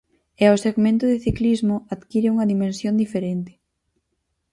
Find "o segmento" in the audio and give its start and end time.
0.55-1.05